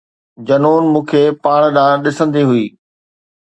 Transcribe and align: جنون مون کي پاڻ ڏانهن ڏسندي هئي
جنون 0.47 0.83
مون 0.93 1.03
کي 1.09 1.21
پاڻ 1.45 1.61
ڏانهن 1.77 2.03
ڏسندي 2.05 2.41
هئي 2.51 2.65